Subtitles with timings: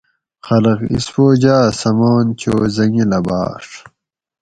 [0.45, 3.63] خلق اسپوجاۤ سماۤنہ چو حٔنگیلہ باۤڄ